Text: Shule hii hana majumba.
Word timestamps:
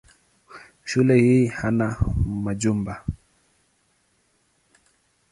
Shule 0.85 1.17
hii 1.19 1.47
hana 1.47 1.97
majumba. 2.25 3.05